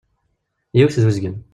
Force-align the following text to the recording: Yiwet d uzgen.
Yiwet 0.77 0.97
d 1.01 1.03
uzgen. 1.09 1.35